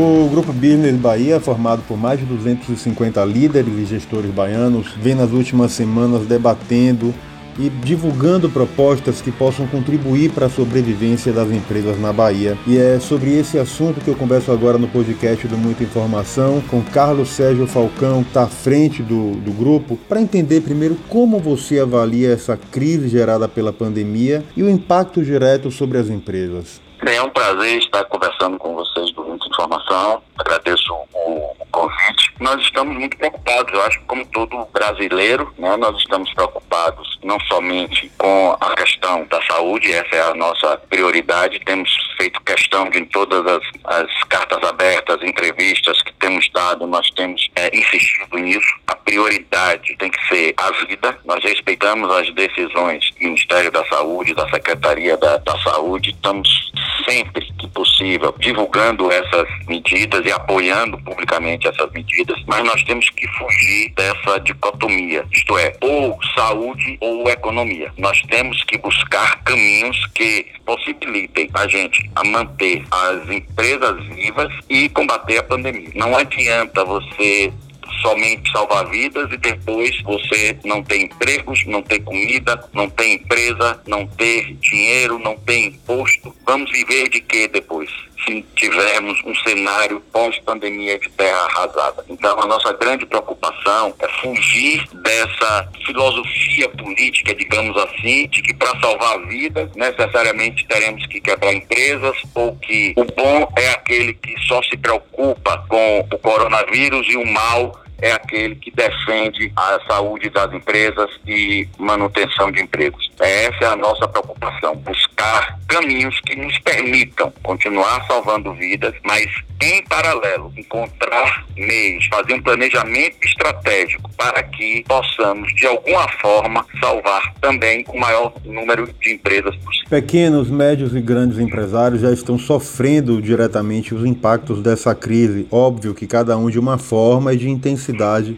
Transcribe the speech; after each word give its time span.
O 0.00 0.28
Grupo 0.28 0.52
Business 0.52 0.94
Bahia, 0.94 1.40
formado 1.40 1.82
por 1.82 1.98
mais 1.98 2.20
de 2.20 2.24
250 2.24 3.24
líderes 3.24 3.76
e 3.76 3.84
gestores 3.84 4.30
baianos, 4.30 4.92
vem 4.92 5.16
nas 5.16 5.32
últimas 5.32 5.72
semanas 5.72 6.24
debatendo 6.24 7.12
e 7.58 7.68
divulgando 7.68 8.48
propostas 8.48 9.20
que 9.20 9.32
possam 9.32 9.66
contribuir 9.66 10.30
para 10.30 10.46
a 10.46 10.48
sobrevivência 10.48 11.32
das 11.32 11.50
empresas 11.50 12.00
na 12.00 12.12
Bahia. 12.12 12.56
E 12.64 12.78
é 12.78 13.00
sobre 13.00 13.36
esse 13.36 13.58
assunto 13.58 14.00
que 14.00 14.06
eu 14.06 14.14
converso 14.14 14.52
agora 14.52 14.78
no 14.78 14.86
podcast 14.86 15.48
do 15.48 15.58
Muita 15.58 15.82
Informação 15.82 16.60
com 16.70 16.80
Carlos 16.80 17.30
Sérgio 17.30 17.66
Falcão, 17.66 18.22
que 18.22 18.28
está 18.28 18.44
à 18.44 18.46
frente 18.46 19.02
do, 19.02 19.32
do 19.32 19.50
grupo, 19.50 19.98
para 20.08 20.20
entender 20.20 20.60
primeiro 20.60 20.96
como 21.08 21.40
você 21.40 21.80
avalia 21.80 22.32
essa 22.32 22.56
crise 22.56 23.08
gerada 23.08 23.48
pela 23.48 23.72
pandemia 23.72 24.44
e 24.56 24.62
o 24.62 24.70
impacto 24.70 25.24
direto 25.24 25.72
sobre 25.72 25.98
as 25.98 26.08
empresas. 26.08 26.80
É 27.04 27.20
um 27.20 27.30
prazer 27.30 27.78
estar 27.78 28.04
conversando 28.04 28.58
com 28.58 28.74
vocês 28.74 29.12
do 29.12 29.27
Informação. 29.58 30.22
Agradeço 30.38 30.94
o, 30.94 31.52
o 31.58 31.66
convite. 31.72 32.32
Nós 32.38 32.62
estamos 32.62 32.96
muito 32.96 33.16
preocupados, 33.16 33.72
eu 33.72 33.82
acho 33.82 33.98
que 33.98 34.04
como 34.04 34.24
todo 34.26 34.68
brasileiro, 34.72 35.52
né, 35.58 35.76
nós 35.76 35.96
estamos 35.98 36.32
preocupados 36.32 37.18
não 37.24 37.40
somente 37.40 38.08
com 38.16 38.56
a 38.60 38.76
questão 38.76 39.26
da 39.26 39.42
saúde, 39.42 39.92
essa 39.92 40.14
é 40.14 40.22
a 40.22 40.34
nossa 40.34 40.76
prioridade, 40.88 41.58
temos 41.64 41.90
feito 42.16 42.40
questão 42.42 42.88
de 42.88 42.98
em 42.98 43.04
todas 43.06 43.44
as, 43.46 43.62
as 43.84 44.24
cartas 44.24 44.62
abertas, 44.62 45.20
entrevistas 45.22 46.00
que 46.02 46.12
temos 46.14 46.48
dado, 46.52 46.86
nós 46.86 47.10
temos 47.10 47.48
é, 47.56 47.76
insistido 47.76 48.36
nisso. 48.38 48.78
A 48.86 48.94
prioridade 48.94 49.96
tem 49.96 50.10
que 50.10 50.28
ser 50.28 50.54
a 50.56 50.70
vida. 50.86 51.18
Nós 51.24 51.42
respeitamos 51.42 52.10
as 52.12 52.32
decisões 52.34 53.10
do 53.12 53.24
Ministério 53.24 53.70
da 53.72 53.84
Saúde, 53.86 54.34
da 54.34 54.48
Secretaria 54.50 55.16
da, 55.16 55.36
da 55.38 55.58
Saúde, 55.60 56.10
estamos 56.10 56.72
sempre 57.08 57.52
que 57.58 57.68
possível 57.68 58.34
divulgando 58.38 59.10
essas 59.10 59.48
medidas 59.66 60.24
e 60.24 60.30
apoiando 60.30 60.98
publicamente 60.98 61.66
essas 61.66 61.90
medidas, 61.92 62.36
mas 62.46 62.64
nós 62.64 62.82
temos 62.84 63.08
que 63.10 63.26
fugir 63.28 63.92
dessa 63.94 64.38
dicotomia, 64.40 65.24
isto 65.32 65.56
é, 65.58 65.74
ou 65.80 66.18
saúde 66.36 66.98
ou 67.00 67.28
economia. 67.28 67.92
Nós 67.96 68.20
temos 68.22 68.62
que 68.64 68.76
buscar 68.78 69.42
caminhos 69.42 70.06
que 70.14 70.46
possibilitem 70.64 71.48
a 71.54 71.66
gente 71.66 72.10
a 72.14 72.24
manter 72.24 72.84
as 72.90 73.28
empresas 73.30 74.04
vivas 74.08 74.52
e 74.68 74.88
combater 74.90 75.38
a 75.38 75.42
pandemia. 75.42 75.90
Não 75.94 76.16
adianta 76.16 76.84
você 76.84 77.52
somente 78.00 78.50
salvar 78.50 78.86
vidas 78.88 79.30
e 79.32 79.36
depois 79.36 80.00
você 80.02 80.58
não 80.64 80.82
tem 80.82 81.04
empregos, 81.04 81.64
não 81.66 81.82
tem 81.82 82.00
comida, 82.02 82.62
não 82.72 82.88
tem 82.88 83.14
empresa, 83.14 83.80
não 83.86 84.06
ter 84.06 84.54
dinheiro, 84.54 85.18
não 85.18 85.36
tem 85.36 85.66
imposto. 85.66 86.34
Vamos 86.46 86.70
viver 86.70 87.08
de 87.08 87.20
quê 87.20 87.48
depois? 87.48 87.90
Se 88.24 88.42
tivermos 88.56 89.18
um 89.24 89.34
cenário 89.36 90.00
pós-pandemia 90.12 90.98
de 90.98 91.08
terra 91.10 91.38
arrasada. 91.46 92.04
Então, 92.08 92.38
a 92.40 92.46
nossa 92.46 92.72
grande 92.72 93.06
preocupação 93.06 93.94
é 93.98 94.08
fugir 94.20 94.86
dessa 94.92 95.68
filosofia 95.86 96.68
política, 96.70 97.34
digamos 97.34 97.76
assim, 97.76 98.28
de 98.28 98.42
que 98.42 98.54
para 98.54 98.78
salvar 98.80 99.20
vidas 99.26 99.70
necessariamente 99.74 100.66
teremos 100.66 101.06
que 101.06 101.20
quebrar 101.20 101.52
empresas 101.52 102.16
ou 102.34 102.56
que 102.56 102.92
o 102.96 103.04
bom 103.04 103.52
é 103.56 103.70
aquele 103.70 104.14
que 104.14 104.34
só 104.46 104.62
se 104.62 104.76
preocupa 104.76 105.64
com 105.68 106.00
o 106.00 106.18
coronavírus 106.18 107.06
e 107.08 107.16
o 107.16 107.26
mal 107.26 107.87
é 108.00 108.12
aquele 108.12 108.54
que 108.56 108.70
defende 108.70 109.52
a 109.56 109.78
saúde 109.86 110.30
das 110.30 110.52
empresas 110.52 111.10
e 111.26 111.68
manutenção 111.78 112.50
de 112.50 112.62
empregos. 112.62 113.10
Essa 113.18 113.64
é 113.64 113.66
a 113.66 113.76
nossa 113.76 114.06
preocupação, 114.06 114.76
buscar 114.76 115.58
caminhos 115.66 116.18
que 116.20 116.36
nos 116.36 116.56
permitam 116.58 117.32
continuar 117.42 118.06
salvando 118.06 118.54
vidas, 118.54 118.94
mas 119.04 119.26
em 119.60 119.82
paralelo 119.84 120.52
encontrar 120.56 121.44
meios, 121.56 122.06
fazer 122.06 122.34
um 122.34 122.42
planejamento 122.42 123.16
estratégico 123.24 124.08
para 124.16 124.42
que 124.42 124.84
possamos 124.86 125.52
de 125.54 125.66
alguma 125.66 126.08
forma 126.20 126.64
salvar 126.80 127.34
também 127.40 127.84
o 127.88 127.98
maior 127.98 128.32
número 128.44 128.88
de 129.00 129.14
empresas 129.14 129.56
possível. 129.56 129.88
Pequenos, 129.90 130.48
médios 130.48 130.94
e 130.94 131.00
grandes 131.00 131.38
empresários 131.38 132.02
já 132.02 132.12
estão 132.12 132.38
sofrendo 132.38 133.20
diretamente 133.20 133.94
os 133.94 134.04
impactos 134.04 134.62
dessa 134.62 134.94
crise. 134.94 135.48
Óbvio 135.50 135.94
que 135.94 136.06
cada 136.06 136.36
um 136.36 136.48
de 136.48 136.58
uma 136.58 136.78
forma 136.78 137.32
e 137.34 137.36
de 137.36 137.48
intensidade. 137.48 137.87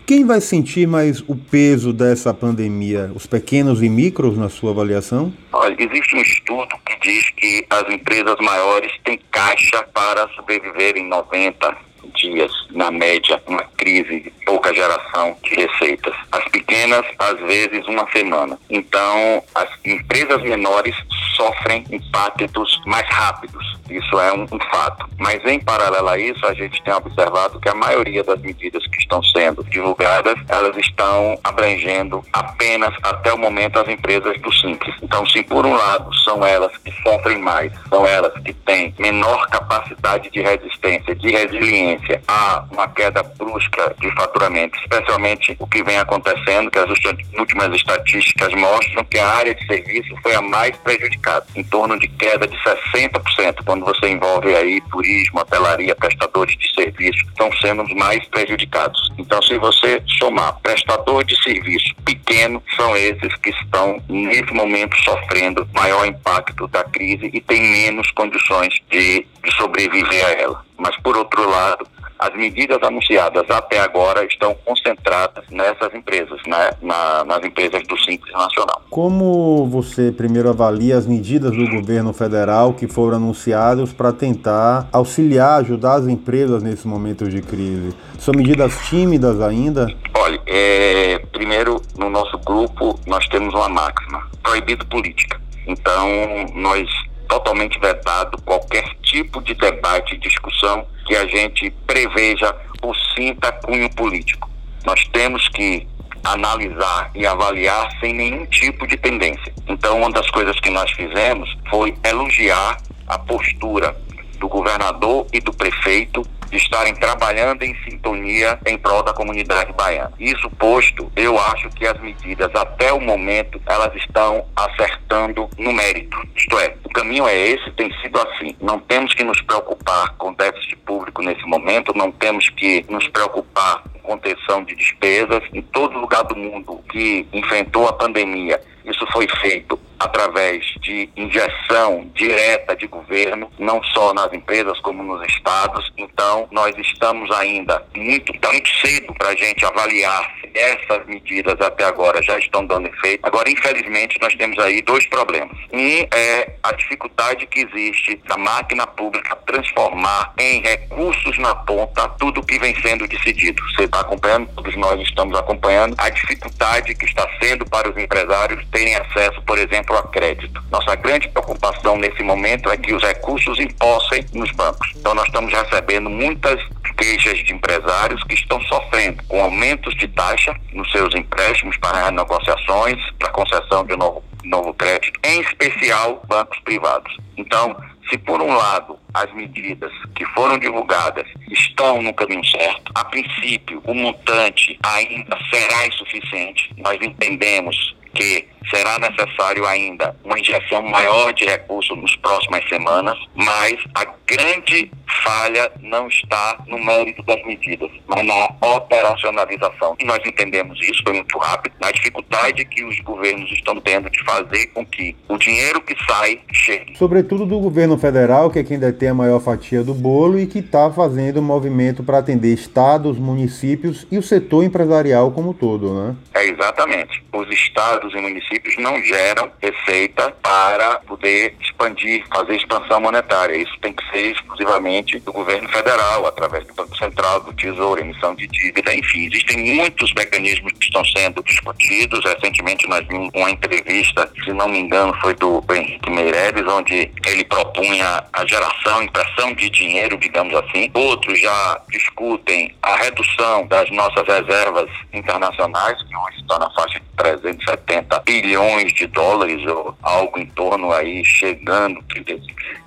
Quem 0.07 0.25
vai 0.25 0.41
sentir 0.41 0.87
mais 0.87 1.21
o 1.27 1.35
peso 1.37 1.93
dessa 1.93 2.33
pandemia? 2.33 3.11
Os 3.15 3.27
pequenos 3.27 3.83
e 3.83 3.89
micros 3.89 4.37
na 4.37 4.49
sua 4.49 4.71
avaliação? 4.71 5.33
Olha, 5.53 5.77
existe 5.79 6.17
um 6.17 6.21
estudo 6.21 6.69
que 6.87 6.99
diz 7.01 7.31
que 7.31 7.67
as 7.71 7.93
empresas 7.93 8.37
maiores 8.41 8.93
têm 9.05 9.19
caixa 9.31 9.83
para 9.93 10.29
sobreviver 10.35 10.97
em 10.97 11.09
90 11.09 11.90
dias, 12.15 12.53
na 12.71 12.91
média, 12.91 13.43
uma 13.47 13.63
crise 13.77 14.33
pouca 14.45 14.75
geração 14.75 15.37
de 15.43 15.55
receitas. 15.55 16.15
As 16.33 16.45
pequenas, 16.51 17.05
às 17.19 17.39
vezes, 17.41 17.87
uma 17.87 18.11
semana. 18.11 18.59
Então, 18.69 19.43
as 19.55 19.69
empresas 19.85 20.43
menores 20.43 20.95
sofrem 21.37 21.85
impactos 21.91 22.81
mais 22.87 23.09
rápidos. 23.09 23.79
Isso 23.89 24.21
é 24.21 24.33
um, 24.33 24.43
um, 24.43 24.61
fato. 24.71 25.09
Mas, 25.19 25.45
em 25.45 25.59
paralelo 25.59 26.09
a 26.09 26.19
isso, 26.19 26.45
a 26.47 26.55
gente 26.55 26.83
tem 26.83 26.95
observado 26.95 27.59
que 27.61 27.69
a 27.69 27.75
maioria 27.75 28.23
das 28.23 28.41
medidas 28.41 28.87
que 28.87 28.99
estão 28.99 29.23
sendo 29.23 29.65
divulgadas, 29.65 30.35
elas 30.49 30.77
estão 30.77 31.39
abrangendo 31.43 32.25
apenas, 32.33 32.95
até 33.03 33.33
o 33.33 33.39
momento, 33.39 33.79
as 33.79 33.89
empresas 33.89 34.41
do 34.41 34.53
Simples. 34.53 34.95
Então, 35.03 35.27
se 35.27 35.43
por 35.43 35.67
um 35.67 35.75
lado 35.75 36.15
são 36.19 36.47
elas 36.47 36.77
que 36.79 36.93
sofrem 37.03 37.39
mais, 37.39 37.73
são 37.89 38.07
elas 38.07 38.33
que 38.45 38.53
têm 38.53 38.95
menor 38.99 39.49
capacidade 39.49 40.31
de 40.31 40.41
resistência, 40.41 41.15
de 41.15 41.31
resiliência 41.31 41.90
a 42.29 42.65
uma 42.71 42.89
queda 42.89 43.23
brusca 43.23 43.95
de 43.99 44.11
faturamento, 44.15 44.79
especialmente 44.79 45.57
o 45.59 45.67
que 45.67 45.83
vem 45.83 45.99
acontecendo, 45.99 46.71
que 46.71 46.79
as 46.79 46.91
últimas 47.39 47.75
estatísticas 47.75 48.53
mostram 48.55 49.05
que 49.05 49.19
a 49.19 49.29
área 49.29 49.55
de 49.55 49.67
serviço 49.67 50.15
foi 50.23 50.35
a 50.35 50.43
mais 50.43 50.77
prejudicada, 50.79 51.47
em 51.55 51.65
torno 51.65 51.99
de 51.99 52.09
queda 52.09 52.47
de 52.47 52.57
60%, 52.59 53.65
quando 53.65 53.85
você 53.85 54.09
envolve 54.09 54.55
aí 54.55 54.81
turismo, 54.91 55.41
hotelaria, 55.41 55.95
prestadores 55.95 56.57
de 56.57 56.75
serviço, 56.75 57.25
estão 57.27 57.51
sendo 57.61 57.83
os 57.83 57.95
mais 57.95 58.25
prejudicados. 58.29 59.13
Então, 59.19 59.41
se 59.43 59.59
você 59.59 60.03
somar 60.19 60.59
prestador 60.61 61.25
de 61.25 61.41
serviço 61.43 61.95
pequeno, 62.05 62.63
são 62.77 62.97
esses 62.97 63.35
que 63.37 63.51
estão, 63.51 64.03
nesse 64.09 64.53
momento, 64.53 64.97
sofrendo 65.03 65.69
maior 65.73 66.07
impacto 66.07 66.67
da 66.69 66.85
crise 66.85 67.31
e 67.33 67.41
têm 67.41 67.63
menos 67.63 68.11
condições 68.13 68.75
de, 68.91 69.27
de 69.45 69.57
sobreviver 69.57 70.25
a 70.27 70.31
ela. 70.33 70.70
Mas, 70.81 70.97
por 71.03 71.17
outro 71.17 71.49
lado, 71.49 71.87
as 72.19 72.35
medidas 72.35 72.79
anunciadas 72.83 73.49
até 73.51 73.81
agora 73.81 74.25
estão 74.25 74.55
concentradas 74.65 75.45
nessas 75.51 75.95
empresas, 75.95 76.41
né? 76.47 76.71
Na, 76.83 77.25
nas 77.25 77.45
empresas 77.45 77.83
do 77.87 77.97
Simples 77.99 78.33
Nacional. 78.33 78.83
Como 78.91 79.67
você 79.67 80.11
primeiro 80.11 80.51
avalia 80.51 80.97
as 80.97 81.07
medidas 81.07 81.53
do 81.53 81.69
governo 81.71 82.13
federal 82.13 82.75
que 82.75 82.87
foram 82.87 83.17
anunciadas 83.17 83.93
para 83.93 84.13
tentar 84.13 84.89
auxiliar, 84.93 85.61
ajudar 85.61 85.95
as 85.95 86.09
empresas 86.09 86.63
nesse 86.63 86.89
momento 86.89 87.29
de 87.29 87.41
crise? 87.41 87.95
São 88.19 88.35
medidas 88.35 88.77
tímidas 88.89 89.41
ainda? 89.41 89.87
Olha, 90.15 90.41
é, 90.47 91.19
primeiro, 91.33 91.81
no 91.99 92.11
nosso 92.11 92.37
grupo, 92.39 92.99
nós 93.07 93.27
temos 93.29 93.55
uma 93.55 93.69
máxima: 93.69 94.27
proibido 94.43 94.85
política. 94.87 95.41
Então, 95.67 96.09
nós 96.55 96.89
totalmente 97.31 97.79
vetado 97.79 98.37
qualquer 98.43 98.85
tipo 99.03 99.41
de 99.41 99.55
debate 99.55 100.17
e 100.17 100.19
discussão 100.19 100.85
que 101.07 101.15
a 101.15 101.25
gente 101.27 101.71
preveja 101.87 102.53
o 102.83 102.93
sinta 103.15 103.53
cunho 103.53 103.89
político. 103.95 104.51
Nós 104.85 105.07
temos 105.13 105.49
que 105.51 105.87
analisar 106.25 107.11
e 107.15 107.25
avaliar 107.25 107.89
sem 108.01 108.13
nenhum 108.13 108.45
tipo 108.47 108.85
de 108.87 108.97
tendência. 108.97 109.55
Então, 109.69 109.99
uma 109.99 110.11
das 110.11 110.29
coisas 110.31 110.59
que 110.59 110.71
nós 110.71 110.91
fizemos 110.91 111.57
foi 111.71 111.95
elogiar 112.05 112.77
a 113.07 113.19
postura 113.19 113.97
do 114.39 114.49
governador 114.49 115.27
e 115.33 115.41
do 115.41 115.53
prefeito 115.53 116.23
de 116.51 116.57
estarem 116.57 116.95
trabalhando 116.95 117.63
em 117.63 117.75
sintonia 117.85 118.59
em 118.67 118.77
prol 118.77 119.03
da 119.03 119.13
comunidade 119.13 119.73
baiana. 119.73 120.13
Isso 120.19 120.51
posto, 120.51 121.11
eu 121.17 121.39
acho 121.39 121.69
que 121.71 121.87
as 121.87 121.99
medidas 122.01 122.51
até 122.55 122.93
o 122.93 123.01
momento 123.01 123.61
elas 123.67 123.95
estão 123.95 124.45
acertando 124.57 125.49
no 125.57 125.73
mérito. 125.73 126.19
Isto 126.35 126.59
é, 126.59 126.75
o 126.85 126.89
caminho 126.91 127.27
é 127.27 127.37
esse, 127.37 127.71
tem 127.73 127.93
sido 128.01 128.19
assim. 128.21 128.57
Não 128.61 128.79
temos 128.79 129.15
que 129.15 129.23
nos 129.23 129.41
preocupar 129.43 130.15
com 130.17 130.33
déficit 130.35 130.77
público 130.79 131.23
nesse 131.23 131.45
momento, 131.47 131.97
não 131.97 132.11
temos 132.11 132.49
que 132.51 132.85
nos 132.89 133.07
preocupar 133.09 133.83
com 133.93 134.01
contenção 134.01 134.65
de 134.65 134.75
despesas. 134.75 135.43
Em 135.53 135.63
todo 135.63 135.99
lugar 135.99 136.25
do 136.25 136.37
mundo 136.37 136.81
que 136.91 137.27
enfrentou 137.33 137.87
a 137.87 137.93
pandemia, 137.93 138.61
isso 138.85 139.00
foi 139.13 139.27
feito 139.41 139.79
através 140.01 140.65
de 140.81 141.11
injeção 141.15 142.11
direta 142.15 142.75
de 142.75 142.87
governo, 142.87 143.51
não 143.59 143.83
só 143.85 144.15
nas 144.15 144.33
empresas 144.33 144.81
como 144.81 145.03
nos 145.03 145.23
estados. 145.29 145.93
Então, 145.99 146.49
nós 146.51 146.75
estamos 146.79 147.31
ainda 147.33 147.85
muito, 147.95 148.33
tá 148.41 148.51
muito 148.51 148.71
cedo 148.81 149.13
para 149.15 149.29
a 149.29 149.37
gente 149.37 149.63
avaliar 149.65 150.35
se 150.41 150.51
essas 150.59 151.05
medidas 151.07 151.61
até 151.61 151.85
agora 151.85 152.23
já 152.23 152.39
estão 152.39 152.65
dando 152.65 152.89
efeito. 152.89 153.21
Agora, 153.27 153.51
infelizmente, 153.51 154.19
nós 154.23 154.35
temos 154.35 154.59
aí 154.59 154.81
dois 154.81 155.07
problemas. 155.07 155.55
Um 155.71 156.07
é 156.15 156.55
a 156.63 156.73
dificuldade 156.73 157.47
que 157.47 157.61
existe 157.61 158.17
da 158.27 158.39
máquina 158.39 158.87
pública 158.87 159.37
transformar 159.47 160.33
em 160.39 160.63
recursos 160.63 161.37
na 161.39 161.55
ponta 161.55 162.09
tudo 162.19 162.43
que 162.43 162.59
vem 162.59 162.75
sendo 162.81 163.07
decidido. 163.07 163.63
Você 163.75 163.85
está 163.85 164.01
acompanhando, 164.01 164.49
todos 164.55 164.75
nós 164.77 164.99
estamos 165.03 165.39
acompanhando 165.39 165.95
a 165.99 166.09
dificuldade 166.09 166.95
que 166.95 167.05
está 167.05 167.29
sendo 167.39 167.67
para 167.67 167.91
os 167.91 167.97
empresários 167.99 168.65
terem 168.73 168.95
acesso, 169.01 169.41
por 169.43 169.59
exemplo, 169.59 169.97
a 169.97 170.03
crédito. 170.05 170.63
Nossa 170.71 170.95
grande 170.95 171.29
preocupação 171.29 171.97
nesse 171.97 172.23
momento 172.23 172.71
é 172.71 172.77
que 172.77 172.95
os 172.95 173.03
recursos 173.03 173.59
impossem 173.59 174.25
nos 174.33 174.51
bancos. 174.53 174.93
Então, 174.97 175.15
nós 175.15 175.27
estamos 175.27 175.53
recebendo 175.53 176.09
muitas 176.09 176.61
queixas 176.97 177.39
de 177.39 177.55
empresários 177.55 178.23
que 178.25 178.35
estão 178.35 178.61
sofrendo 178.63 179.23
com 179.25 179.43
aumentos 179.43 179.95
de 179.97 180.07
taxa 180.09 180.55
nos 180.73 180.91
seus 180.93 181.15
empréstimos 181.15 181.77
para 181.79 182.11
negociações, 182.11 182.99
para 183.19 183.31
concessão 183.31 183.85
de 183.87 183.97
novo, 183.97 184.23
novo 184.45 184.75
crédito, 184.75 185.19
em 185.25 185.41
especial 185.41 186.23
bancos 186.29 186.59
privados. 186.61 187.17
Então, 187.37 187.75
se 188.11 188.19
por 188.19 188.43
um 188.43 188.55
lado 188.55 188.99
as 189.15 189.33
medidas 189.35 189.93
que 190.15 190.25
foram 190.27 190.59
divulgadas 190.59 191.27
estão 191.51 192.03
no 192.03 192.13
caminho 192.15 192.45
certo, 192.45 192.93
a 192.95 193.05
princípio 193.05 193.83
o 193.85 193.95
montante 193.95 194.79
ainda 194.83 195.37
será 195.51 195.87
insuficiente. 195.87 196.71
Nós 196.79 196.99
entendemos 197.01 197.97
que 198.15 198.47
será 198.69 198.99
necessário 198.99 199.67
ainda 199.67 200.15
uma 200.25 200.39
injeção 200.39 200.83
maior 200.83 201.33
de 201.33 201.45
recursos 201.45 201.97
nas 202.01 202.15
próximas 202.17 202.69
semanas, 202.69 203.19
mas 203.35 203.77
a 203.95 204.05
grande 204.27 204.91
falha 205.25 205.71
não 205.81 206.07
está 206.09 206.59
no 206.67 206.79
mérito 206.79 207.23
das 207.23 207.45
medidas, 207.45 207.91
mas 208.07 208.25
na 208.25 208.49
operacionalização. 208.77 209.97
E 209.99 210.05
nós 210.05 210.21
entendemos 210.25 210.81
isso, 210.83 211.03
foi 211.03 211.15
muito 211.15 211.37
rápido, 211.39 211.75
na 211.81 211.91
dificuldade 211.91 212.65
que 212.65 212.85
os 212.85 212.99
governos 213.01 213.51
estão 213.53 213.81
tendo 213.81 214.09
de 214.11 214.23
fazer 214.25 214.69
com 214.69 214.85
que 214.87 215.17
o 215.29 215.37
dinheiro 215.37 215.81
que 215.81 215.97
sai 216.09 216.41
chegue. 216.53 216.97
Sobretudo 216.97 217.47
do 217.47 217.59
governo 217.59 217.99
federal, 217.99 218.51
que 218.51 218.61
é 218.61 218.65
quem 218.65 218.79
detém 218.79 219.00
a 219.09 219.15
maior 219.15 219.41
fatia 219.41 219.83
do 219.83 219.95
bolo 219.95 220.39
e 220.39 220.47
que 220.47 220.59
está 220.59 220.91
fazendo 220.91 221.41
um 221.41 221.43
movimento 221.43 222.03
para 222.03 222.19
atender 222.19 222.53
estados, 222.53 223.19
municípios 223.19 224.07
e 224.11 224.19
o 224.19 224.23
setor 224.23 224.65
empresarial 224.65 225.31
como 225.31 225.55
todo, 225.55 225.93
né? 225.95 226.17
É 226.35 226.47
exatamente. 226.47 227.23
Os 227.33 227.49
estados 227.51 228.13
e 228.15 228.17
municípios 228.17 228.77
não 228.79 229.01
geram 229.03 229.51
receita 229.61 230.33
para 230.43 230.97
poder 231.01 231.55
expandir, 231.61 232.25
fazer 232.33 232.57
expansão 232.57 233.01
monetária. 233.01 233.57
Isso 233.57 233.77
tem 233.81 233.93
que 233.93 234.03
ser 234.11 234.33
exclusivamente 234.33 235.19
do 235.21 235.33
governo 235.33 235.69
federal, 235.69 236.27
através 236.27 236.67
do 236.67 236.75
Banco 236.75 236.97
Central, 236.97 237.41
do 237.41 237.53
Tesouro, 237.53 238.01
emissão 238.01 238.35
de 238.35 238.47
dívida, 238.47 238.95
enfim. 238.95 239.27
Existem 239.27 239.77
muitos 239.77 240.13
mecanismos 240.15 240.73
que 240.73 240.85
estão 240.85 241.05
sendo 241.05 241.43
discutidos. 241.43 242.25
Recentemente 242.25 242.89
nós 242.89 243.07
vimos 243.07 243.31
uma 243.35 243.51
entrevista, 243.51 244.31
se 244.45 244.53
não 244.53 244.69
me 244.69 244.81
engano, 244.81 245.15
foi 245.21 245.35
do 245.35 245.63
Henrique 245.71 246.11
Meireles, 246.11 246.67
onde 246.67 247.11
ele 247.27 247.45
propunha 247.45 248.25
a 248.33 248.47
geração, 248.47 248.90
impressão 249.03 249.53
de 249.55 249.71
dinheiro, 249.71 250.17
digamos 250.19 250.55
assim. 250.55 250.91
Outros 250.95 251.41
já 251.41 251.81
discutem 251.91 252.75
a 252.83 252.97
redução 252.97 253.67
das 253.67 253.91
nossas 253.91 254.27
reservas 254.27 254.91
internacionais, 255.13 256.03
que 256.03 256.17
hoje 256.17 256.41
está 256.41 256.59
na 256.59 256.71
faixa 256.71 256.99
de 257.01 257.10
370 257.21 258.19
bilhões 258.21 258.93
de 258.95 259.07
dólares, 259.07 259.65
ou 259.67 259.95
algo 260.03 260.39
em 260.39 260.47
torno 260.47 260.91
aí, 260.93 261.23
chegando 261.25 262.03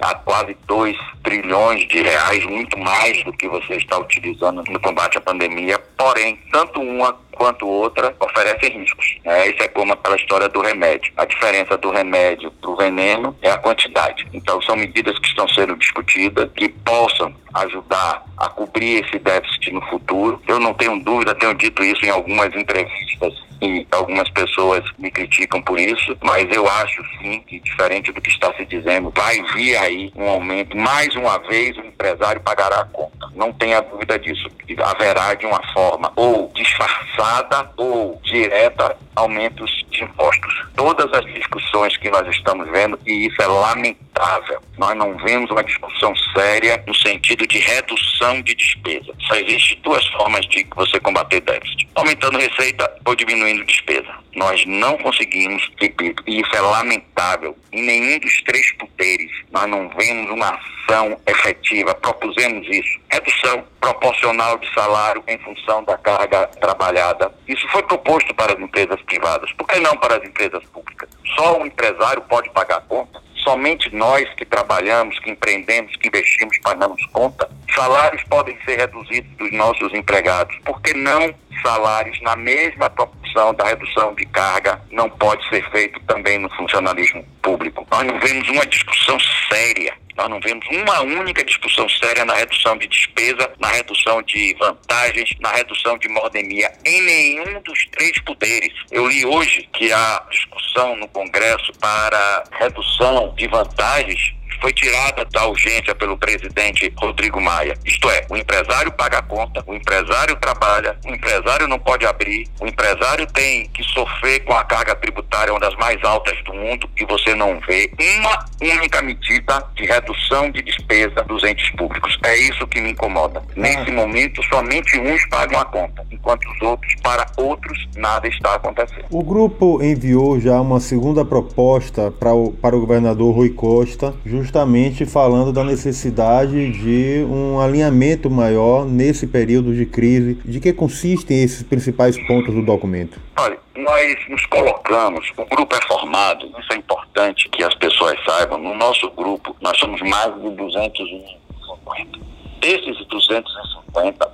a 0.01 0.15
quase 0.15 0.57
2 0.67 0.97
trilhões 1.23 1.87
de 1.87 2.01
reais, 2.01 2.43
muito 2.45 2.77
mais 2.77 3.23
do 3.23 3.31
que 3.33 3.47
você 3.47 3.75
está 3.75 3.97
utilizando 3.99 4.63
no 4.67 4.79
combate 4.79 5.17
à 5.17 5.21
pandemia. 5.21 5.79
Porém, 5.97 6.39
tanto 6.51 6.81
uma 6.81 7.13
quanto 7.31 7.67
outra 7.67 8.15
oferecem 8.19 8.79
riscos. 8.79 9.17
Né? 9.23 9.49
Isso 9.49 9.63
é 9.63 9.67
como 9.67 9.93
aquela 9.93 10.15
história 10.15 10.49
do 10.49 10.61
remédio. 10.61 11.11
A 11.17 11.25
diferença 11.25 11.77
do 11.77 11.91
remédio 11.91 12.51
para 12.51 12.69
o 12.69 12.75
veneno 12.75 13.35
é 13.41 13.51
a 13.51 13.57
quantidade. 13.57 14.27
Então, 14.33 14.61
são 14.61 14.75
medidas 14.75 15.17
que 15.19 15.27
estão 15.27 15.47
sendo 15.47 15.75
discutidas 15.75 16.49
que 16.55 16.69
possam 16.69 17.33
ajudar 17.53 18.23
a 18.37 18.49
cobrir 18.49 19.03
esse 19.03 19.17
déficit 19.19 19.71
no 19.71 19.81
futuro. 19.87 20.41
Eu 20.47 20.59
não 20.59 20.73
tenho 20.73 20.99
dúvida, 21.03 21.35
tenho 21.35 21.53
dito 21.53 21.83
isso 21.83 22.05
em 22.05 22.09
algumas 22.09 22.53
entrevistas 22.55 23.33
e 23.63 23.87
algumas 23.91 24.29
pessoas 24.29 24.83
me 24.99 25.09
criticam 25.09 25.61
por 25.61 25.79
isso, 25.79 26.17
mas 26.21 26.45
eu 26.53 26.67
acho 26.67 27.01
sim 27.19 27.41
que, 27.47 27.59
diferente 27.59 28.11
do 28.11 28.21
que 28.21 28.29
está 28.29 28.53
se 28.55 28.65
dizendo, 28.65 29.11
vai 29.15 29.41
vir 29.53 29.77
aí 29.77 30.11
um 30.15 30.27
aumento. 30.27 30.75
Mais 30.75 31.15
uma 31.15 31.37
vez, 31.39 31.77
o 31.77 31.81
empresário 31.81 32.41
pagará 32.41 32.81
a 32.81 32.85
conta. 32.85 33.29
Não 33.35 33.53
tenha 33.53 33.81
dúvida 33.81 34.19
disso. 34.19 34.49
Haverá 34.83 35.33
de 35.35 35.45
uma 35.45 35.61
forma 35.73 36.11
ou 36.15 36.51
disfarçada 36.53 37.71
ou 37.77 38.19
direta 38.23 38.97
aumentos 39.15 39.71
de 39.91 40.03
impostos. 40.03 40.65
Todas 40.75 41.11
as 41.13 41.25
discussões 41.33 41.95
que 41.97 42.09
nós 42.09 42.27
estamos 42.27 42.69
vendo, 42.71 42.99
e 43.05 43.27
isso 43.27 43.41
é 43.41 43.45
lamentável, 43.45 44.61
nós 44.77 44.97
não 44.97 45.15
vemos 45.17 45.49
uma 45.51 45.63
discussão 45.63 46.13
séria 46.35 46.83
no 46.87 46.95
sentido 46.95 47.45
de 47.45 47.59
redução 47.59 48.41
de 48.41 48.55
despesa. 48.55 49.13
Só 49.27 49.35
existem 49.35 49.79
duas 49.83 50.05
formas 50.07 50.45
de 50.47 50.65
você 50.75 50.99
combater 50.99 51.41
déficit: 51.41 51.87
aumentando 51.95 52.39
receita 52.39 52.91
ou 53.05 53.15
diminuindo 53.15 53.52
despesa. 53.65 54.13
Nós 54.35 54.65
não 54.65 54.97
conseguimos, 54.97 55.69
repito, 55.79 56.23
e 56.25 56.41
isso 56.41 56.55
é 56.55 56.61
lamentável, 56.61 57.55
em 57.71 57.83
nenhum 57.83 58.19
dos 58.19 58.41
três 58.43 58.71
poderes 58.73 59.31
nós 59.51 59.69
não 59.69 59.89
vemos 59.89 60.31
uma 60.31 60.49
ação 60.49 61.19
efetiva. 61.27 61.93
Propusemos 61.95 62.67
isso. 62.67 62.99
Redução 63.11 63.63
proporcional 63.79 64.57
de 64.57 64.73
salário 64.73 65.23
em 65.27 65.37
função 65.39 65.83
da 65.83 65.97
carga 65.97 66.47
trabalhada. 66.59 67.31
Isso 67.47 67.67
foi 67.69 67.83
proposto 67.83 68.33
para 68.33 68.53
as 68.53 68.59
empresas 68.59 69.01
privadas. 69.03 69.51
Por 69.53 69.67
que 69.67 69.79
não 69.79 69.95
para 69.97 70.17
as 70.17 70.23
empresas 70.23 70.63
públicas? 70.65 71.09
Só 71.35 71.61
o 71.61 71.65
empresário 71.65 72.21
pode 72.23 72.49
pagar 72.51 72.77
a 72.77 72.81
conta? 72.81 73.21
Somente 73.43 73.93
nós 73.93 74.27
que 74.35 74.45
trabalhamos, 74.45 75.19
que 75.19 75.29
empreendemos, 75.29 75.95
que 75.97 76.07
investimos, 76.07 76.57
pagamos 76.59 77.05
conta? 77.07 77.49
Salários 77.75 78.23
podem 78.23 78.57
ser 78.63 78.77
reduzidos 78.77 79.29
dos 79.37 79.51
nossos 79.51 79.93
empregados. 79.93 80.57
Por 80.63 80.81
que 80.81 80.93
não 80.93 81.33
salários 81.61 82.21
na 82.21 82.35
mesma 82.35 82.89
proporção 82.89 83.53
da 83.53 83.65
redução 83.65 84.13
de 84.15 84.25
carga 84.27 84.81
não 84.91 85.09
pode 85.09 85.47
ser 85.49 85.69
feito 85.71 85.99
também 86.01 86.39
no 86.39 86.49
funcionalismo 86.51 87.25
público? 87.41 87.85
Nós 87.91 88.03
não 88.05 88.19
vemos 88.19 88.47
uma 88.49 88.65
discussão 88.65 89.17
séria 89.51 90.02
nós 90.15 90.29
não 90.29 90.39
vemos 90.39 90.65
uma 90.69 91.01
única 91.01 91.43
discussão 91.43 91.87
séria 91.89 92.23
na 92.25 92.33
redução 92.35 92.77
de 92.77 92.87
despesa, 92.87 93.51
na 93.59 93.69
redução 93.69 94.21
de 94.21 94.55
vantagens, 94.59 95.29
na 95.39 95.51
redução 95.51 95.97
de 95.97 96.07
mordomia 96.07 96.71
em 96.85 97.01
nenhum 97.01 97.61
dos 97.61 97.85
três 97.87 98.19
poderes. 98.21 98.73
Eu 98.91 99.07
li 99.07 99.25
hoje 99.25 99.67
que 99.73 99.91
a 99.91 100.23
discussão 100.29 100.95
no 100.95 101.07
Congresso 101.07 101.71
para 101.79 102.43
redução 102.59 103.33
de 103.35 103.47
vantagens 103.47 104.33
foi 104.63 104.71
tirada 104.71 105.25
da 105.25 105.45
urgência 105.45 105.93
pelo 105.93 106.17
presidente 106.17 106.91
Rodrigo 106.95 107.41
Maia. 107.41 107.77
Isto 107.83 108.09
é, 108.09 108.25
o 108.29 108.37
empresário 108.37 108.93
paga 108.93 109.17
a 109.17 109.21
conta, 109.21 109.61
o 109.67 109.73
empresário 109.73 110.37
trabalha, 110.37 110.97
o 111.05 111.09
empresário 111.09 111.67
não 111.67 111.77
pode 111.77 112.05
abrir, 112.05 112.47
o 112.61 112.65
empresário 112.65 113.27
tem 113.27 113.67
que 113.73 113.83
sofrer 113.83 114.39
com 114.45 114.53
a 114.53 114.63
carga 114.63 114.95
tributária, 114.95 115.51
uma 115.51 115.59
das 115.59 115.75
mais 115.75 116.01
altas 116.05 116.41
do 116.45 116.53
mundo, 116.53 116.89
e 116.95 117.03
você 117.03 117.35
não 117.35 117.59
vê 117.67 117.91
uma 118.19 118.45
única 118.61 119.01
medida 119.01 119.61
de 119.75 119.85
redução 119.85 120.49
de 120.49 120.61
despesa 120.61 121.21
dos 121.23 121.43
entes 121.43 121.69
públicos. 121.71 122.17
É 122.23 122.37
isso 122.37 122.65
que 122.67 122.79
me 122.79 122.91
incomoda. 122.91 123.43
Nesse 123.57 123.89
ah. 123.89 123.93
momento, 123.93 124.41
somente 124.43 124.97
uns 124.97 125.27
pagam 125.27 125.59
a 125.59 125.65
conta, 125.65 126.05
enquanto 126.09 126.45
os 126.45 126.61
outros, 126.61 126.93
para 127.03 127.25
outros, 127.35 127.85
nada 127.97 128.29
está 128.29 128.55
acontecendo. 128.55 129.07
O 129.09 129.23
grupo 129.23 129.83
enviou 129.83 130.39
já 130.39 130.61
uma 130.61 130.79
segunda 130.79 131.25
proposta 131.25 132.09
para 132.11 132.33
o, 132.33 132.53
para 132.53 132.77
o 132.77 132.79
governador 132.79 133.35
Rui 133.35 133.49
Costa, 133.49 134.13
justamente 134.25 134.52
justamente 134.53 135.03
falando 135.07 135.51
da 135.51 135.63
necessidade 135.63 136.71
de 136.73 137.25
um 137.27 137.59
alinhamento 137.59 138.29
maior 138.29 138.85
nesse 138.85 139.25
período 139.25 139.73
de 139.73 139.83
crise. 139.83 140.35
De 140.45 140.59
que 140.59 140.71
consistem 140.71 141.41
esses 141.41 141.63
principais 141.63 142.15
pontos 142.27 142.53
do 142.53 142.61
documento? 142.61 143.19
Olha, 143.39 143.57
nós 143.75 144.15
nos 144.29 144.45
colocamos, 144.45 145.27
o 145.35 145.45
grupo 145.45 145.75
é 145.75 145.81
formado, 145.87 146.45
isso 146.45 146.71
é 146.71 146.75
importante 146.75 147.49
que 147.49 147.63
as 147.63 147.73
pessoas 147.73 148.15
saibam, 148.23 148.59
no 148.59 148.75
nosso 148.75 149.09
grupo 149.09 149.55
nós 149.59 149.75
somos 149.79 149.99
mais 150.01 150.31
de 150.39 150.51
250. 150.51 152.19
Desses 152.61 153.07
250, 153.07 154.31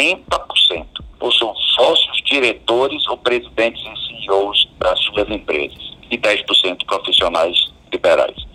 90% 0.00 0.86
ou 1.18 1.32
são 1.32 1.52
sócios, 1.56 2.22
diretores 2.24 3.04
ou 3.08 3.18
presidentes 3.18 3.82
e 3.82 4.26
CEOs 4.26 4.68
das 4.78 4.98
suas 5.00 5.28
empresas 5.28 5.96
e 6.08 6.16
10% 6.16 6.86
profissionais 6.86 7.72
liberais. 7.92 8.50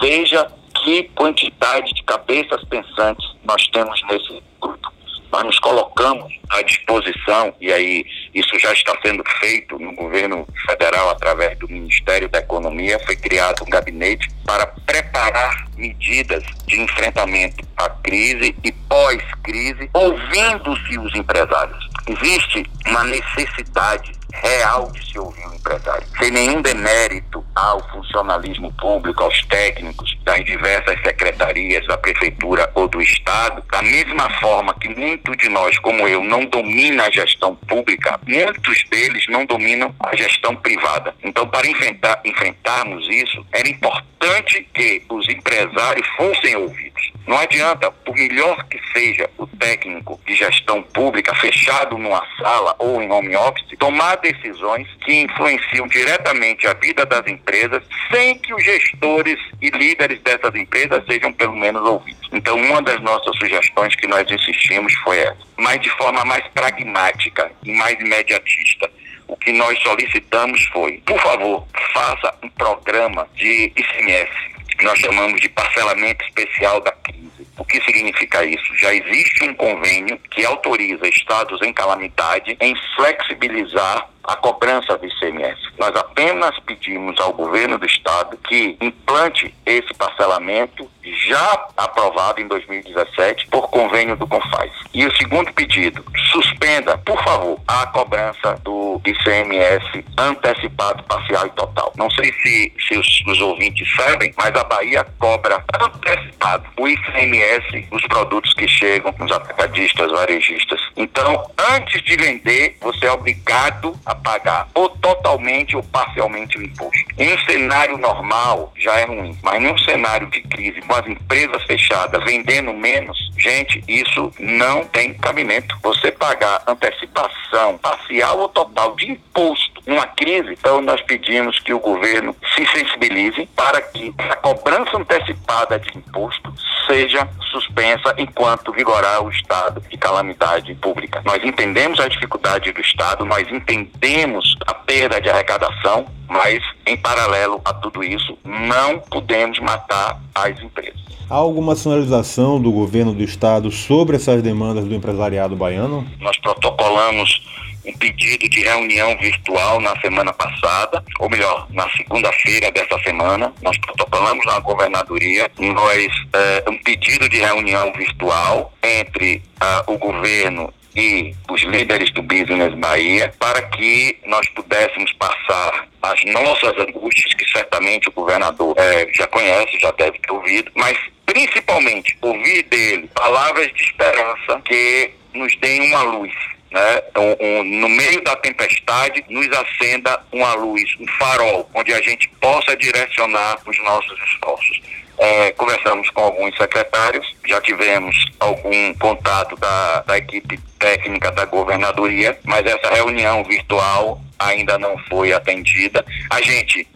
Veja 0.00 0.50
que 0.82 1.04
quantidade 1.14 1.92
de 1.94 2.02
cabeças 2.02 2.62
pensantes 2.64 3.24
nós 3.44 3.66
temos 3.68 4.00
nesse 4.10 4.42
grupo. 4.60 4.92
nós 5.30 5.44
nos 5.44 5.58
colocamos 5.60 6.30
à 6.50 6.60
disposição, 6.62 7.54
e 7.60 7.72
aí 7.72 8.04
isso 8.34 8.58
já 8.58 8.72
está 8.72 8.94
sendo 9.00 9.24
feito 9.40 9.78
no 9.78 9.94
governo 9.94 10.46
federal 10.66 11.10
através 11.10 11.58
do 11.58 11.68
Ministério 11.68 12.28
da 12.28 12.38
Economia, 12.38 13.00
foi 13.06 13.16
criado 13.16 13.64
um 13.64 13.70
gabinete 13.70 14.28
para 14.44 14.66
preparar 14.66 15.66
medidas 15.76 16.44
de 16.66 16.80
enfrentamento 16.80 17.66
à 17.78 17.88
crise 17.88 18.54
e 18.62 18.72
pós-crise, 18.72 19.88
ouvindo-se 19.94 20.98
os 20.98 21.14
empresários. 21.14 21.88
Existe 22.06 22.64
uma 22.86 23.04
necessidade 23.04 24.12
real 24.32 24.90
de 24.90 25.12
se 25.12 25.18
ouvir 25.18 25.46
o 25.46 25.54
empresário, 25.54 26.06
sem 26.18 26.30
nenhum 26.30 26.62
demérito 26.62 27.44
ao 27.54 27.80
funcionalismo 27.90 28.72
público, 28.74 29.22
aos 29.22 29.44
técnicos 29.46 30.16
das 30.24 30.44
diversas 30.44 31.00
secretarias 31.02 31.86
da 31.86 31.98
prefeitura 31.98 32.70
ou 32.74 32.88
do 32.88 33.00
estado, 33.00 33.62
da 33.70 33.82
mesma 33.82 34.30
forma 34.40 34.74
que 34.74 34.88
muitos 34.88 35.36
de 35.36 35.48
nós, 35.48 35.78
como 35.78 36.08
eu, 36.08 36.24
não 36.24 36.44
domina 36.46 37.04
a 37.04 37.10
gestão 37.10 37.54
pública, 37.54 38.18
muitos 38.26 38.84
deles 38.90 39.26
não 39.28 39.44
dominam 39.44 39.94
a 40.00 40.16
gestão 40.16 40.56
privada. 40.56 41.14
Então, 41.22 41.46
para 41.46 41.66
enfrentar, 41.66 42.20
enfrentarmos 42.24 43.06
isso, 43.08 43.44
era 43.52 43.68
importante 43.68 44.66
que 44.72 45.02
os 45.08 45.28
empresários 45.28 46.06
fossem 46.16 46.56
ouvidos. 46.56 47.11
Não 47.26 47.38
adianta, 47.38 47.90
por 47.90 48.14
melhor 48.14 48.64
que 48.64 48.80
seja 48.92 49.30
o 49.38 49.46
técnico 49.46 50.20
de 50.26 50.34
gestão 50.34 50.82
pública 50.82 51.34
fechado 51.36 51.96
numa 51.96 52.22
sala 52.36 52.74
ou 52.78 53.00
em 53.00 53.10
home 53.10 53.36
office, 53.36 53.78
tomar 53.78 54.16
decisões 54.16 54.88
que 55.04 55.22
influenciam 55.22 55.86
diretamente 55.86 56.66
a 56.66 56.74
vida 56.74 57.06
das 57.06 57.24
empresas 57.26 57.82
sem 58.10 58.36
que 58.38 58.52
os 58.52 58.64
gestores 58.64 59.38
e 59.60 59.70
líderes 59.70 60.20
dessas 60.20 60.54
empresas 60.54 61.04
sejam 61.06 61.32
pelo 61.32 61.54
menos 61.54 61.82
ouvidos. 61.82 62.28
Então, 62.32 62.56
uma 62.56 62.82
das 62.82 63.00
nossas 63.00 63.36
sugestões 63.36 63.94
que 63.94 64.06
nós 64.06 64.28
insistimos 64.28 64.92
foi 64.96 65.18
essa, 65.18 65.38
mas 65.56 65.80
de 65.80 65.90
forma 65.90 66.24
mais 66.24 66.46
pragmática 66.48 67.50
e 67.64 67.72
mais 67.72 67.98
imediatista. 68.00 68.90
O 69.28 69.36
que 69.36 69.52
nós 69.52 69.78
solicitamos 69.80 70.62
foi, 70.72 71.00
por 71.06 71.18
favor, 71.20 71.66
faça 71.94 72.34
um 72.42 72.50
programa 72.50 73.26
de 73.34 73.72
ICMS 73.76 74.51
que 74.82 74.86
nós 74.86 74.98
chamamos 74.98 75.40
de 75.40 75.48
parcelamento 75.48 76.24
especial 76.24 76.80
da 76.80 76.90
crise. 76.90 77.46
O 77.56 77.64
que 77.64 77.80
significa 77.84 78.44
isso? 78.44 78.76
Já 78.78 78.92
existe 78.92 79.44
um 79.44 79.54
convênio 79.54 80.18
que 80.28 80.44
autoriza 80.44 81.06
estados 81.06 81.62
em 81.62 81.72
calamidade 81.72 82.56
em 82.60 82.74
flexibilizar 82.96 84.08
a 84.24 84.36
cobrança 84.36 84.98
do 84.98 85.06
ICMS. 85.06 85.60
Nós 85.78 85.94
apenas 85.94 86.58
pedimos 86.60 87.20
ao 87.20 87.32
governo 87.32 87.78
do 87.78 87.86
estado 87.86 88.36
que 88.38 88.76
implante 88.80 89.54
esse 89.64 89.94
parcelamento 89.94 90.90
já 91.32 91.66
aprovado 91.78 92.42
em 92.42 92.46
2017 92.46 93.46
por 93.46 93.70
convênio 93.70 94.14
do 94.16 94.26
Confaz. 94.26 94.70
E 94.92 95.06
o 95.06 95.16
segundo 95.16 95.50
pedido, 95.54 96.04
suspenda, 96.30 96.98
por 96.98 97.22
favor, 97.24 97.58
a 97.66 97.86
cobrança 97.86 98.54
do 98.62 99.00
ICMS 99.06 100.04
antecipado, 100.18 101.02
parcial 101.04 101.46
e 101.46 101.50
total. 101.50 101.90
Não 101.96 102.10
sei 102.10 102.30
se, 102.34 102.72
se 102.86 102.98
os, 102.98 103.22
os 103.26 103.40
ouvintes 103.40 103.88
sabem, 103.96 104.34
mas 104.36 104.54
a 104.54 104.64
Bahia 104.64 105.06
cobra 105.18 105.64
antecipado 105.80 106.64
o 106.78 106.86
ICMS 106.86 107.86
dos 107.90 108.02
produtos 108.08 108.52
que 108.52 108.68
chegam 108.68 109.14
nos 109.18 109.32
atacadistas, 109.32 110.10
varejistas. 110.10 110.80
Então, 110.96 111.50
antes 111.72 112.02
de 112.02 112.16
vender, 112.16 112.76
você 112.80 113.06
é 113.06 113.12
obrigado 113.12 113.98
a 114.04 114.14
pagar 114.14 114.68
totalmente 115.02 115.76
ou 115.76 115.82
parcialmente 115.82 116.56
o 116.56 116.62
imposto. 116.62 117.04
Em 117.18 117.34
um 117.34 117.38
cenário 117.40 117.98
normal, 117.98 118.72
já 118.76 119.00
é 119.00 119.04
ruim, 119.04 119.36
mas 119.42 119.60
num 119.60 119.76
cenário 119.78 120.28
de 120.28 120.40
crise, 120.42 120.80
com 120.80 120.94
as 120.94 121.06
empresas 121.06 121.62
fechadas, 121.64 122.24
vendendo 122.24 122.72
menos, 122.72 123.18
gente, 123.36 123.82
isso 123.88 124.32
não 124.38 124.84
tem 124.84 125.12
cabimento. 125.14 125.76
Você 125.82 126.12
pagar 126.12 126.62
antecipação 126.66 127.76
parcial 127.78 128.38
ou 128.38 128.48
total 128.48 128.94
de 128.94 129.10
imposto 129.10 129.71
numa 129.86 130.06
crise, 130.06 130.52
então 130.52 130.80
nós 130.80 131.00
pedimos 131.02 131.58
que 131.60 131.74
o 131.74 131.80
governo 131.80 132.34
se 132.54 132.66
sensibilize 132.66 133.46
para 133.56 133.80
que 133.80 134.14
a 134.18 134.36
cobrança 134.36 134.96
antecipada 134.96 135.78
de 135.78 135.96
imposto 135.96 136.52
seja 136.86 137.28
suspensa 137.50 138.14
enquanto 138.18 138.72
vigorar 138.72 139.24
o 139.24 139.30
estado 139.30 139.80
de 139.88 139.96
calamidade 139.96 140.74
pública. 140.76 141.22
Nós 141.24 141.42
entendemos 141.44 142.00
a 142.00 142.08
dificuldade 142.08 142.72
do 142.72 142.80
estado, 142.80 143.24
nós 143.24 143.46
entendemos 143.50 144.56
a 144.66 144.74
perda 144.74 145.20
de 145.20 145.28
arrecadação, 145.28 146.06
mas 146.28 146.62
em 146.86 146.96
paralelo 146.96 147.60
a 147.64 147.74
tudo 147.74 148.02
isso, 148.02 148.38
não 148.44 148.98
podemos 148.98 149.58
matar 149.58 150.20
as 150.34 150.60
empresas. 150.60 151.00
Há 151.28 151.36
alguma 151.36 151.74
sinalização 151.74 152.60
do 152.60 152.70
governo 152.70 153.14
do 153.14 153.22
estado 153.22 153.70
sobre 153.70 154.16
essas 154.16 154.42
demandas 154.42 154.84
do 154.84 154.94
empresariado 154.94 155.56
baiano? 155.56 156.06
Nós 156.20 156.38
protocolamos 156.38 157.42
um 157.84 157.92
pedido 157.94 158.48
de 158.48 158.60
reunião 158.60 159.16
virtual 159.18 159.80
na 159.80 159.98
semana 160.00 160.32
passada, 160.32 161.04
ou 161.18 161.28
melhor, 161.28 161.66
na 161.70 161.88
segunda-feira 161.90 162.70
dessa 162.70 162.98
semana. 163.00 163.52
Nós 163.62 163.76
protocolamos 163.78 164.44
na 164.46 164.58
governadoria 164.60 165.50
nós, 165.58 166.12
é, 166.32 166.70
um 166.70 166.78
pedido 166.78 167.28
de 167.28 167.38
reunião 167.38 167.92
virtual 167.92 168.72
entre 168.82 169.42
uh, 169.60 169.92
o 169.92 169.98
governo 169.98 170.72
e 170.94 171.34
os 171.50 171.62
líderes 171.62 172.10
do 172.12 172.22
Business 172.22 172.74
Bahia 172.74 173.32
para 173.38 173.62
que 173.62 174.18
nós 174.26 174.46
pudéssemos 174.50 175.12
passar 175.14 175.88
as 176.02 176.24
nossas 176.26 176.76
angústias, 176.78 177.32
que 177.34 177.48
certamente 177.50 178.08
o 178.08 178.12
governador 178.12 178.74
é, 178.78 179.08
já 179.14 179.26
conhece, 179.26 179.78
já 179.80 179.90
deve 179.92 180.18
ter 180.18 180.32
ouvido, 180.32 180.70
mas 180.74 180.98
principalmente 181.24 182.16
ouvir 182.20 182.64
dele 182.64 183.08
palavras 183.14 183.72
de 183.72 183.82
esperança 183.82 184.60
que 184.64 185.10
nos 185.32 185.56
deem 185.56 185.88
uma 185.88 186.02
luz 186.02 186.32
né, 186.72 187.02
um, 187.16 187.46
um, 187.46 187.64
no 187.80 187.88
meio 187.88 188.22
da 188.22 188.34
tempestade, 188.36 189.24
nos 189.28 189.46
acenda 189.52 190.18
uma 190.32 190.54
luz, 190.54 190.82
um 190.98 191.06
farol, 191.18 191.68
onde 191.74 191.92
a 191.92 192.00
gente 192.00 192.28
possa 192.40 192.76
direcionar 192.76 193.58
os 193.66 193.78
nossos 193.84 194.18
esforços. 194.24 194.80
É, 195.18 195.52
conversamos 195.52 196.08
com 196.10 196.22
alguns 196.22 196.56
secretários, 196.56 197.36
já 197.46 197.60
tivemos 197.60 198.16
algum 198.40 198.94
contato 198.94 199.54
da, 199.56 200.00
da 200.00 200.18
equipe 200.18 200.58
técnica 200.78 201.30
da 201.30 201.44
governadoria, 201.44 202.36
mas 202.44 202.64
essa 202.64 202.88
reunião 202.92 203.44
virtual 203.44 204.20
ainda 204.38 204.78
não 204.78 204.96
foi 205.08 205.32
atendida. 205.32 206.04
A 206.30 206.40
gente 206.40 206.88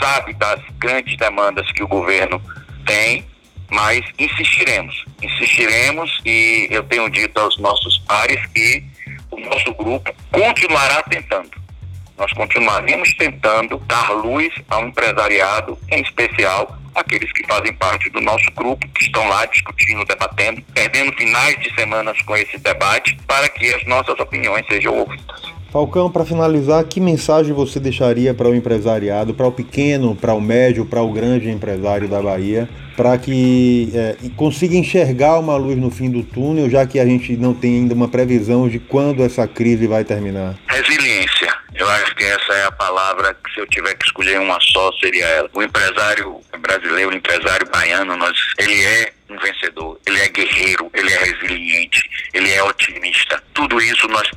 sabe 0.00 0.32
das 0.34 0.60
grandes 0.78 1.16
demandas 1.16 1.70
que 1.72 1.82
o 1.82 1.88
governo 1.88 2.40
tem, 2.86 3.26
mas 3.70 4.04
insistiremos, 4.18 5.04
insistiremos 5.20 6.20
e 6.24 6.68
eu 6.70 6.84
tenho 6.84 7.10
dito 7.10 7.38
aos 7.40 7.58
nossos 7.58 7.98
pares 7.98 8.40
que 8.52 8.84
o 9.34 9.40
nosso 9.40 9.74
grupo 9.74 10.14
continuará 10.30 11.02
tentando. 11.02 11.50
Nós 12.16 12.32
continuaremos 12.32 13.12
tentando 13.14 13.78
dar 13.86 14.10
luz 14.10 14.52
ao 14.68 14.86
empresariado, 14.86 15.78
em 15.90 16.00
especial 16.00 16.78
aqueles 16.94 17.30
que 17.32 17.44
fazem 17.46 17.74
parte 17.74 18.08
do 18.10 18.20
nosso 18.20 18.48
grupo, 18.52 18.86
que 18.90 19.04
estão 19.04 19.28
lá 19.28 19.44
discutindo, 19.46 20.04
debatendo, 20.04 20.62
perdendo 20.72 21.12
finais 21.16 21.58
de 21.60 21.74
semanas 21.74 22.20
com 22.22 22.36
esse 22.36 22.56
debate, 22.58 23.16
para 23.26 23.48
que 23.48 23.74
as 23.74 23.84
nossas 23.84 24.18
opiniões 24.20 24.64
sejam 24.68 24.94
ouvidas. 24.96 25.53
Falcão, 25.74 26.08
para 26.08 26.24
finalizar, 26.24 26.84
que 26.84 27.00
mensagem 27.00 27.52
você 27.52 27.80
deixaria 27.80 28.32
para 28.32 28.48
o 28.48 28.54
empresariado, 28.54 29.34
para 29.34 29.48
o 29.48 29.50
pequeno, 29.50 30.14
para 30.14 30.32
o 30.32 30.40
médio, 30.40 30.86
para 30.86 31.02
o 31.02 31.12
grande 31.12 31.50
empresário 31.50 32.06
da 32.06 32.22
Bahia, 32.22 32.68
para 32.96 33.18
que 33.18 33.90
é, 33.92 34.16
consiga 34.36 34.76
enxergar 34.76 35.36
uma 35.40 35.56
luz 35.56 35.76
no 35.76 35.90
fim 35.90 36.08
do 36.08 36.22
túnel, 36.22 36.70
já 36.70 36.86
que 36.86 37.00
a 37.00 37.04
gente 37.04 37.36
não 37.36 37.52
tem 37.52 37.78
ainda 37.78 37.92
uma 37.92 38.06
previsão 38.06 38.68
de 38.68 38.78
quando 38.78 39.24
essa 39.24 39.48
crise 39.48 39.88
vai 39.88 40.04
terminar? 40.04 40.54
Resiliência. 40.68 41.52
Eu 41.74 41.88
acho 41.88 42.14
que 42.14 42.22
essa 42.22 42.52
é 42.52 42.66
a 42.66 42.70
palavra 42.70 43.34
que 43.34 43.52
se 43.52 43.58
eu 43.58 43.66
tiver 43.66 43.94
que 43.94 44.06
escolher 44.06 44.38
uma 44.38 44.60
só 44.60 44.92
seria 45.02 45.26
ela. 45.26 45.50
O 45.52 45.60
empresário 45.60 46.40
brasileiro, 46.60 47.10
o 47.10 47.14
empresário 47.14 47.68
baiano, 47.68 48.16
nós, 48.16 48.38
ele 48.58 48.80
é 48.80 49.12
um 49.28 49.36
vencedor, 49.38 49.98
ele 50.06 50.20
é 50.20 50.28
guerreiro, 50.28 50.88
ele 50.94 51.12
é 51.12 51.18
resiliente, 51.18 52.08
ele 52.32 52.50
é 52.52 52.62
otimista. 52.62 53.42
Tudo 53.52 53.80
isso 53.80 54.06
nós 54.06 54.30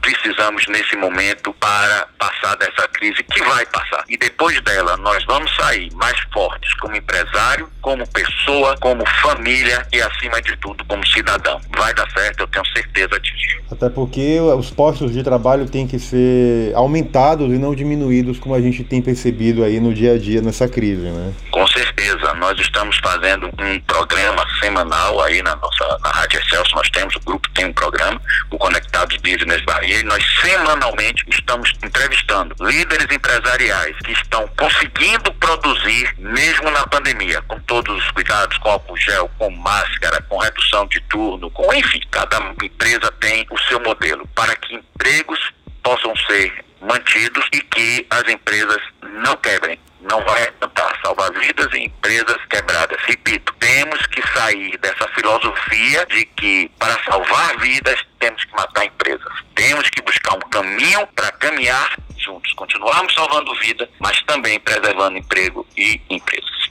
precisamos 0.48 0.68
nesse 0.68 0.96
momento 0.96 1.54
para 1.60 2.08
passar 2.18 2.56
dessa 2.58 2.88
crise 2.90 3.24
que 3.24 3.44
vai 3.44 3.66
passar. 3.68 4.04
E 4.08 4.18
depois 4.18 4.60
dela, 4.62 4.96
nós 4.98 5.24
vamos 5.26 5.54
sair 5.56 5.92
mais 5.94 6.18
fortes 6.34 6.74
como 6.76 6.96
empresário, 6.96 7.70
como 7.82 8.08
pessoa, 8.10 8.76
como 8.80 9.04
família 9.22 9.86
e 9.92 10.02
acima 10.02 10.42
de 10.42 10.56
tudo 10.58 10.84
como 10.86 11.06
cidadão. 11.08 11.60
Vai 11.76 11.94
dar 11.94 12.10
certo, 12.12 12.42
eu 12.42 12.48
tenho 12.48 12.66
certeza 12.68 13.20
disso. 13.20 13.58
Até 13.70 13.90
porque 13.90 14.40
os 14.40 14.70
postos 14.70 15.12
de 15.12 15.24
trabalho 15.24 15.66
têm 15.70 15.88
que 15.88 16.00
ser 16.00 16.74
aumentados 16.76 17.48
e 17.54 17.58
não 17.58 17.76
diminuídos 17.76 18.40
como 18.40 18.56
a 18.56 18.62
gente 18.62 18.84
tem 18.84 19.02
percebido 19.02 19.64
aí 19.64 19.80
no 19.80 19.94
dia 19.94 20.14
a 20.14 20.18
dia 20.18 20.42
nessa 20.42 20.68
crise, 20.68 21.10
né? 21.10 21.34
Com 21.52 21.68
certeza, 21.68 22.34
nós 22.36 22.58
estamos 22.60 22.98
fazendo 23.04 23.48
um 23.60 23.80
programa 23.82 24.46
semanal 24.62 25.22
aí 25.22 25.42
na 25.42 25.56
nossa 25.56 25.98
na 26.04 26.10
Rádio 26.12 26.40
Excelso, 26.40 26.76
nós 26.76 26.90
temos, 26.90 27.16
o 27.16 27.20
grupo 27.20 27.50
tem 27.54 27.66
um 27.66 27.74
programa, 27.74 28.22
o 28.52 28.58
Conectados 28.58 29.18
Business 29.18 29.62
Bahia, 29.66 30.00
e 30.00 30.04
nós 30.04 30.24
semanalmente 30.42 31.24
estamos 31.30 31.72
entrevistando 31.84 32.56
líderes 32.60 33.08
empresariais 33.12 33.96
que 34.04 34.12
estão 34.12 34.48
conseguindo 34.58 35.34
produzir 35.34 36.14
mesmo 36.18 36.70
na 36.72 36.86
pandemia, 36.88 37.42
com 37.44 37.60
todos 37.62 37.98
os 37.98 38.12
cuidados, 38.12 38.58
com 38.58 38.70
álcool 38.70 38.98
gel, 38.98 39.30
com 39.38 39.50
máscara, 39.50 40.22
com 40.24 40.38
redução 40.38 40.88
de 40.88 41.00
turno, 41.02 41.50
com 41.52 41.74
enfim, 41.74 42.02
cada 42.12 42.38
empresa 42.64 43.12
tem 43.20 43.46
o 43.50 43.58
seu 43.60 43.80
modelo 43.80 44.28
para 44.36 44.56
que 44.56 44.76
empregos 44.76 45.40
possam 45.84 46.16
ser 46.28 46.66
mantidos 46.82 47.46
e 47.54 47.62
que 47.62 48.06
as 48.10 48.28
empresas 48.28 48.82
não 49.02 49.36
quebrem. 49.38 49.80
Não 50.02 50.24
vai 50.24 50.46
tentar 50.52 50.98
salvar 51.04 51.32
vidas 51.34 51.74
em 51.74 51.86
empresas 51.86 52.38
quebradas. 52.50 52.98
Repito, 53.06 53.54
temos 53.60 54.06
que 54.08 54.22
sair 54.34 54.78
dessa 54.78 55.08
filosofia 55.10 56.06
de 56.06 56.26
que 56.26 56.72
para 56.80 56.98
salvar 57.04 57.58
vidas 57.58 58.00
temos 58.28 58.44
que 58.44 58.52
matar 58.54 58.86
empresas. 58.86 59.34
Temos 59.56 59.90
que 59.90 60.02
buscar 60.02 60.36
um 60.36 60.50
caminho 60.50 61.08
para 61.16 61.32
caminhar 61.32 61.98
juntos, 62.18 62.52
continuarmos 62.54 63.14
salvando 63.14 63.54
vida, 63.56 63.90
mas 64.00 64.22
também 64.24 64.60
preservando 64.60 65.18
emprego 65.18 65.66
e 65.78 66.02
empresas. 66.10 66.68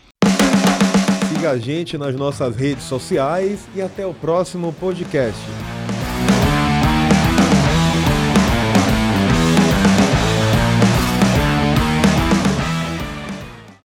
Siga 1.33 1.53
a 1.53 1.59
gente 1.59 1.97
nas 1.97 2.15
nossas 2.15 2.55
redes 2.57 2.85
sociais 2.85 3.67
e 3.75 3.81
até 3.81 4.05
o 4.05 4.13
próximo 4.13 4.73
podcast. 4.73 5.41